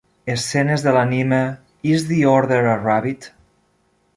Escenes 0.35 0.85
de 0.85 0.93
l'anime 0.95 1.41
"Is 1.91 2.07
the 2.13 2.19
Order 2.33 2.61
a 2.73 2.75
Rabbit?" 2.89 3.29